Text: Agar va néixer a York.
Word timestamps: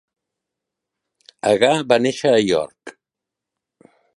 Agar 1.51 1.71
va 1.93 2.01
néixer 2.07 2.33
a 2.39 2.43
York. 2.47 2.99